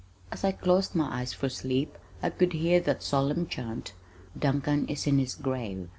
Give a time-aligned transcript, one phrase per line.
[0.31, 3.93] As I closed my eyes for sleep I could hear that solemn chant
[4.35, 5.89] "_Duncan is in his grave.